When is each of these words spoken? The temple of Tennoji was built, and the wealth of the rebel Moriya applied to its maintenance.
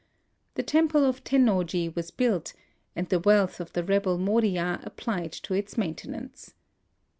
The 0.55 0.63
temple 0.63 1.05
of 1.05 1.23
Tennoji 1.23 1.95
was 1.95 2.09
built, 2.09 2.53
and 2.95 3.07
the 3.07 3.19
wealth 3.19 3.59
of 3.59 3.71
the 3.73 3.83
rebel 3.83 4.17
Moriya 4.17 4.81
applied 4.83 5.31
to 5.33 5.53
its 5.53 5.77
maintenance. 5.77 6.55